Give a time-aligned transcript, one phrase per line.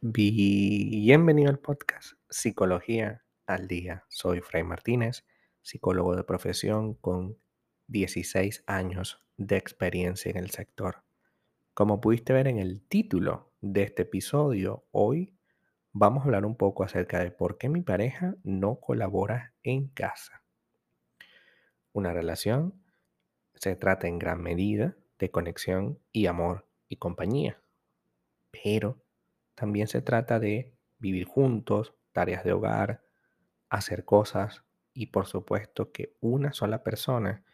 [0.00, 4.04] Bienvenido al podcast Psicología al Día.
[4.08, 5.24] Soy Fray Martínez,
[5.62, 7.38] psicólogo de profesión con
[7.86, 11.04] 16 años de experiencia en el sector.
[11.74, 15.36] Como pudiste ver en el título de este episodio, hoy
[15.92, 20.42] vamos a hablar un poco acerca de por qué mi pareja no colabora en casa.
[21.92, 22.82] Una relación
[23.60, 27.60] se trata en gran medida de conexión y amor y compañía,
[28.50, 29.02] pero
[29.54, 33.02] también se trata de vivir juntos, tareas de hogar,
[33.68, 34.62] hacer cosas
[34.94, 37.44] y por supuesto que una sola persona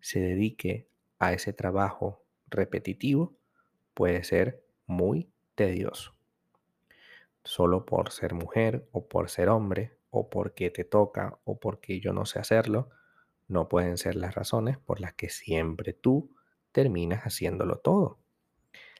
[0.00, 3.36] se dedique a ese trabajo repetitivo
[3.94, 6.14] puede ser muy tedioso.
[7.44, 12.12] Solo por ser mujer o por ser hombre o porque te toca o porque yo
[12.12, 12.90] no sé hacerlo,
[13.48, 16.34] no pueden ser las razones por las que siempre tú
[16.72, 18.18] terminas haciéndolo todo.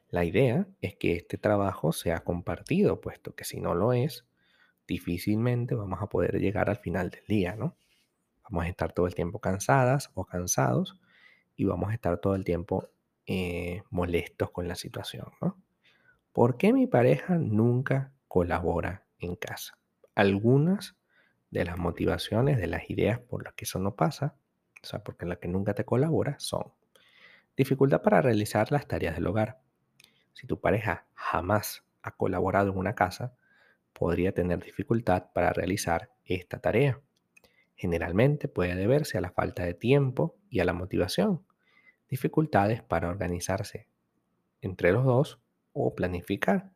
[0.08, 4.26] La idea es que este trabajo sea compartido, puesto que si no lo es,
[4.86, 7.76] difícilmente vamos a poder llegar al final del día, ¿no?
[8.44, 11.00] Vamos a estar todo el tiempo cansadas o cansados
[11.56, 12.90] y vamos a estar todo el tiempo
[13.26, 15.58] eh, molestos con la situación, ¿no?
[16.32, 19.78] ¿Por qué mi pareja nunca colabora en casa?
[20.14, 20.96] Algunas
[21.54, 24.34] de las motivaciones, de las ideas por las que eso no pasa,
[24.82, 26.72] o sea, porque la que nunca te colabora, son
[27.56, 29.60] dificultad para realizar las tareas del hogar,
[30.32, 33.36] si tu pareja jamás ha colaborado en una casa,
[33.92, 37.00] podría tener dificultad para realizar esta tarea.
[37.76, 41.46] Generalmente puede deberse a la falta de tiempo y a la motivación,
[42.08, 43.86] dificultades para organizarse
[44.60, 45.40] entre los dos
[45.72, 46.72] o planificar.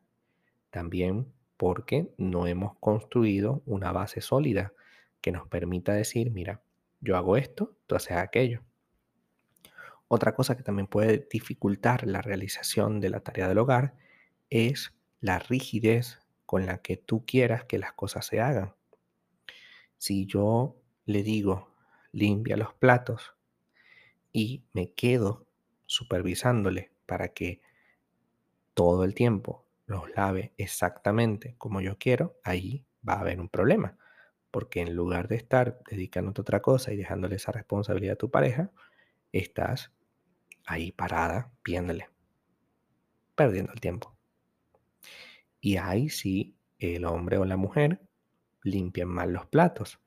[0.69, 4.71] También porque no hemos construido una base sólida
[5.19, 6.61] que nos permita decir, mira,
[7.01, 8.63] yo hago esto, tú haces aquello.
[10.07, 13.97] Otra cosa que también puede dificultar la realización de la tarea del hogar
[14.49, 18.73] es la rigidez con la que tú quieras que las cosas se hagan.
[19.97, 21.75] Si yo le digo,
[22.13, 23.35] limpia los platos
[24.31, 25.45] y me quedo
[25.87, 27.59] supervisándole para que
[28.73, 33.97] todo el tiempo los lave exactamente como yo quiero, ahí va a haber un problema.
[34.51, 38.29] Porque en lugar de estar dedicándote a otra cosa y dejándole esa responsabilidad a tu
[38.29, 38.71] pareja,
[39.31, 39.91] estás
[40.65, 42.07] ahí parada, viéndole,
[43.35, 44.15] perdiendo el tiempo.
[45.59, 48.01] Y ahí sí, el hombre o la mujer
[48.63, 49.99] limpian mal los platos,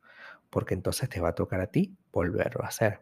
[0.49, 3.01] porque entonces te va a tocar a ti volverlo a hacer.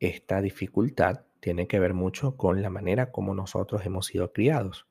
[0.00, 4.86] Esta dificultad tiene que ver mucho con la manera como nosotros hemos sido criados.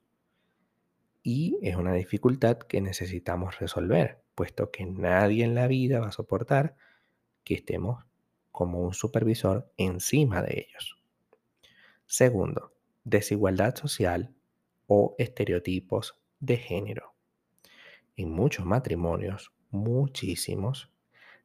[1.26, 6.12] Y es una dificultad que necesitamos resolver, puesto que nadie en la vida va a
[6.12, 6.76] soportar
[7.44, 8.04] que estemos
[8.52, 10.98] como un supervisor encima de ellos.
[12.04, 12.74] Segundo,
[13.04, 14.34] desigualdad social
[14.86, 17.14] o estereotipos de género.
[18.16, 20.92] En muchos matrimonios, muchísimos,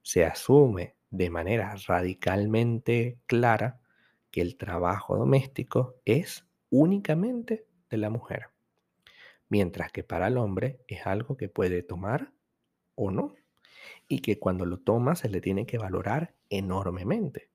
[0.01, 3.79] se asume de manera radicalmente clara
[4.29, 8.47] que el trabajo doméstico es únicamente de la mujer,
[9.49, 12.31] mientras que para el hombre es algo que puede tomar
[12.95, 13.35] o no,
[14.07, 17.49] y que cuando lo toma se le tiene que valorar enormemente.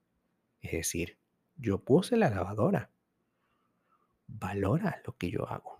[0.60, 1.19] Es decir,
[1.56, 2.91] yo puse la lavadora,
[4.27, 5.78] valora lo que yo hago.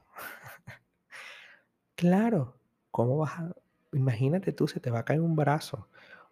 [1.97, 2.59] claro,
[2.91, 3.55] ¿cómo vas a...
[3.93, 5.89] Imagínate tú, se te va a caer un brazo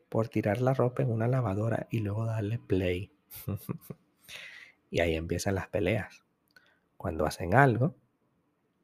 [0.09, 3.13] por tirar la ropa en una lavadora y luego darle play.
[4.91, 6.25] y ahí empiezan las peleas.
[6.97, 7.95] Cuando hacen algo,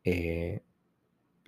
[0.04, 0.62] eh,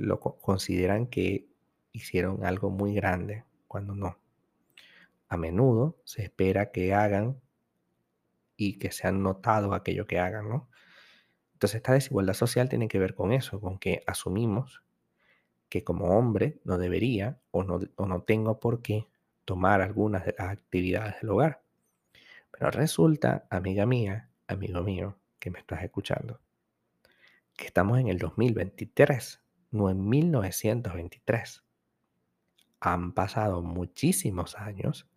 [0.01, 1.49] lo consideran que
[1.93, 4.19] hicieron algo muy grande, cuando no.
[5.29, 7.41] A menudo se espera que hagan
[8.57, 10.69] y que sean notado aquello que hagan, ¿no?
[11.53, 14.83] Entonces esta desigualdad social tiene que ver con eso, con que asumimos
[15.69, 19.07] que como hombre no debería o no, o no tengo por qué
[19.45, 21.63] tomar algunas de las actividades del hogar.
[22.51, 26.41] Pero resulta, amiga mía, amigo mío, que me estás escuchando,
[27.57, 31.65] que estamos en el 2023, no en 1923.
[32.81, 35.09] Han pasado muchísimos años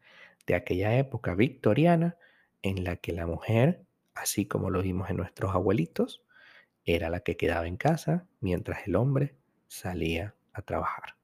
[0.46, 2.18] de aquella época victoriana
[2.62, 6.24] en la que la mujer, así como lo vimos en nuestros abuelitos,
[6.86, 9.36] era la que quedaba en casa mientras el hombre
[9.68, 11.16] salía a trabajar.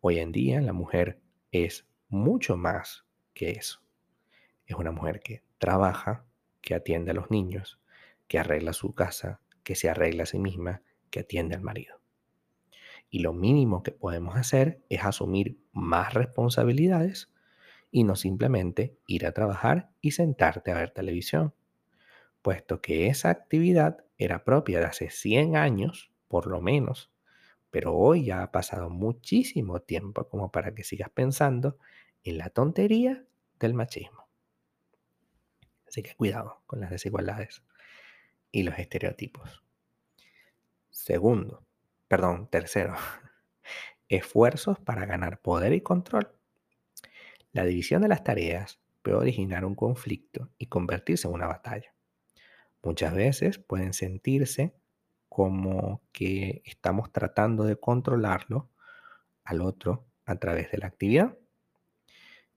[0.00, 1.20] Hoy en día la mujer
[1.52, 3.04] es mucho más
[3.34, 3.82] que eso.
[4.66, 6.24] Es una mujer que trabaja,
[6.60, 7.80] que atiende a los niños,
[8.28, 12.00] que arregla su casa, que se arregla a sí misma, que atiende al marido.
[13.10, 17.32] Y lo mínimo que podemos hacer es asumir más responsabilidades
[17.90, 21.54] y no simplemente ir a trabajar y sentarte a ver televisión,
[22.40, 27.10] puesto que esa actividad era propia de hace 100 años, por lo menos,
[27.70, 31.78] pero hoy ya ha pasado muchísimo tiempo como para que sigas pensando
[32.22, 33.24] en la tontería
[33.58, 34.28] del machismo.
[35.86, 37.64] Así que cuidado con las desigualdades
[38.52, 39.64] y los estereotipos.
[40.90, 41.64] Segundo,
[42.08, 42.94] perdón, tercero,
[44.08, 46.32] esfuerzos para ganar poder y control.
[47.52, 51.94] La división de las tareas puede originar un conflicto y convertirse en una batalla.
[52.82, 54.74] Muchas veces pueden sentirse
[55.28, 58.68] como que estamos tratando de controlarlo
[59.44, 61.36] al otro a través de la actividad.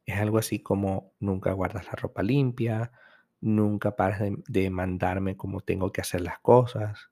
[0.05, 2.91] Es algo así como nunca guardas la ropa limpia,
[3.41, 7.09] nunca paras de, mandarme cómo tengo que hacer las cosas.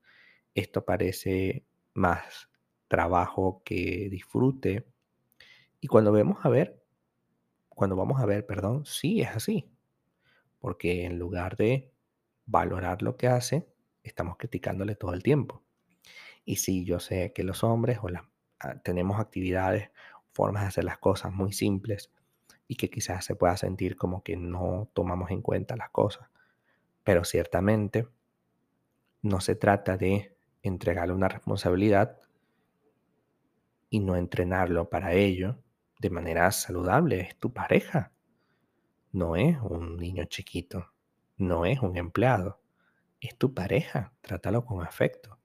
[0.54, 2.50] Esto parece más
[2.88, 4.86] trabajo que disfrute.
[5.80, 6.84] Y cuando vemos a ver,
[7.70, 9.72] cuando vamos a ver, perdón, sí es así.
[10.60, 11.92] Porque en lugar de
[12.46, 13.68] valorar lo que hace,
[14.04, 15.64] estamos criticándole todo el tiempo.
[16.46, 18.08] Y sí, yo sé que los hombres o
[18.60, 19.90] ah, tenemos actividades,
[20.34, 22.12] formas de hacer las cosas muy simples
[22.68, 26.30] y que quizás se pueda sentir como que no tomamos en cuenta las cosas.
[27.04, 28.08] Pero ciertamente
[29.22, 32.18] no se trata de entregarle una responsabilidad
[33.90, 35.58] y no entrenarlo para ello
[36.00, 37.20] de manera saludable.
[37.22, 38.12] Es tu pareja.
[39.12, 40.92] No es un niño chiquito.
[41.38, 42.62] No es un empleado
[43.22, 45.38] es tu pareja, trátalo con afecto.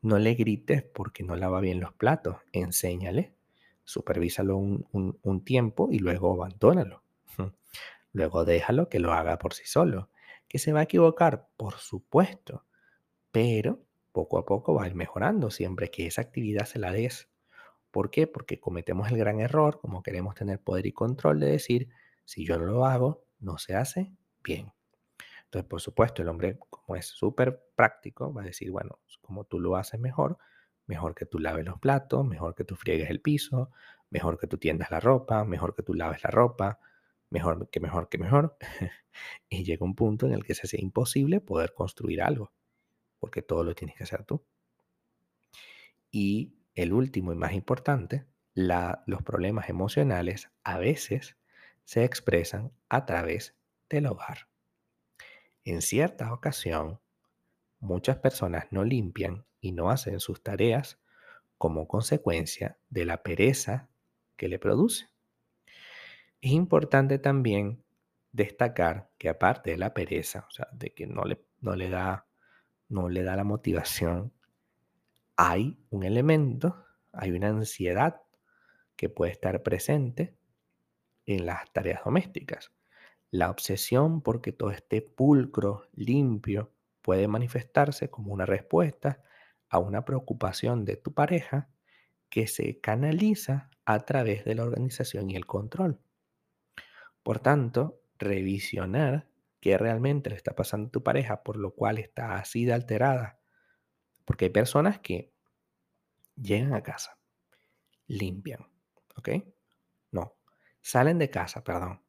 [0.00, 3.34] No le grites porque no lava bien los platos, enséñale,
[3.84, 7.02] supervísalo un, tiempo y luego abandónalo.
[8.12, 10.08] Luego déjalo que lo haga por sí solo.
[10.46, 11.48] ¿Que se va a equivocar?
[11.56, 12.64] Por supuesto,
[13.32, 17.28] pero poco a poco va a ir mejorando siempre que esa actividad se la des.
[17.90, 18.26] ¿Por qué?
[18.28, 21.90] Porque cometemos el gran error, como queremos tener poder y control, de decir,
[22.24, 24.12] si yo no lo hago, no se hace
[24.42, 24.72] bien.
[25.44, 29.58] Entonces, por supuesto, el hombre, como es súper práctico, va a decir, bueno, como tú
[29.58, 30.38] lo haces mejor,
[30.86, 33.70] mejor que tú laves los platos, mejor que tú friegues el piso,
[34.10, 36.78] mejor que tú tiendas la ropa, mejor que tú laves la ropa,
[37.30, 38.56] mejor que mejor que mejor.
[39.48, 42.52] y llega un punto en el que se hace imposible poder construir algo,
[43.24, 44.44] porque todo lo tienes que hacer tú.
[46.10, 51.38] Y el último y más importante, los problemas emocionales a veces
[51.84, 53.56] se expresan a través
[53.88, 54.50] del hogar.
[55.64, 57.00] En cierta ocasión,
[57.80, 61.00] muchas personas no limpian y no hacen sus tareas
[61.56, 63.88] como consecuencia de la pereza
[64.36, 65.08] que le produce.
[66.42, 67.82] Es importante también
[68.32, 72.26] destacar que aparte de la pereza, o sea, de que no le, no le, da,
[72.88, 74.32] no le da la motivación,
[75.36, 78.22] hay un elemento, hay una ansiedad
[78.96, 80.36] que puede estar presente
[81.26, 82.72] en las tareas domésticas.
[83.30, 86.72] La obsesión porque todo esté pulcro, limpio,
[87.02, 89.22] puede manifestarse como una respuesta
[89.68, 91.68] a una preocupación de tu pareja
[92.30, 96.00] que se canaliza a través de la organización y el control.
[97.22, 99.28] Por tanto, revisionar
[99.64, 103.38] qué realmente le está pasando a tu pareja, por lo cual está así de alterada.
[104.26, 105.32] Porque hay personas que
[106.36, 107.16] llegan a casa,
[108.06, 108.68] limpian,
[109.16, 109.30] ¿ok?
[110.10, 110.36] No,
[110.82, 112.02] salen de casa, perdón,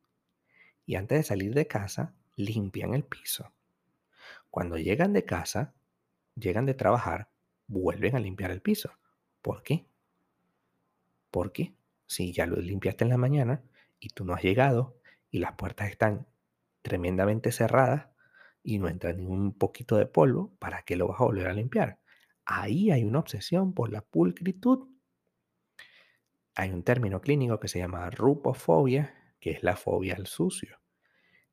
[0.85, 3.53] y antes de salir de casa limpian el piso.
[4.51, 5.73] Cuando llegan de casa,
[6.35, 7.29] llegan de trabajar,
[7.67, 8.91] vuelven a limpiar el piso.
[9.41, 9.87] ¿Por qué?
[11.31, 11.73] ¿Por qué?
[12.05, 13.63] Si ya lo limpiaste en la mañana
[13.97, 14.99] y tú no has llegado
[15.31, 16.27] y las puertas están
[16.85, 18.09] tremendamente cerradas
[18.61, 21.53] y no entra ni un poquito de polvo, ¿para qué lo vas a volver a
[21.53, 21.99] limpiar?
[22.45, 24.87] Ahí hay una obsesión por la pulcritud.
[26.53, 30.79] Hay un término clínico que se llama rupofobia, que es la fobia al sucio.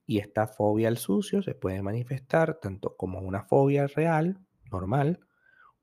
[0.04, 4.38] Y esta fobia al sucio se puede manifestar tanto como una fobia real,
[4.70, 5.20] normal,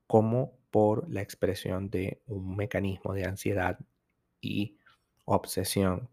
[0.06, 3.80] como por la expresión de un mecanismo de ansiedad
[4.40, 4.78] y
[5.24, 6.08] obsesión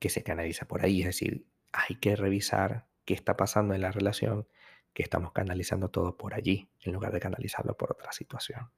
[0.00, 1.02] que se canaliza por ahí.
[1.02, 4.48] Es decir, hay que revisar qué está pasando en la relación,
[4.92, 8.70] que estamos canalizando todo por allí, en lugar de canalizarlo por otra situación.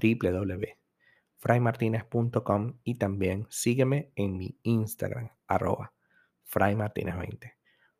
[0.00, 5.92] www.fraymartinez.com y también sígueme en mi Instagram arroba
[6.50, 7.57] fraymartinez20.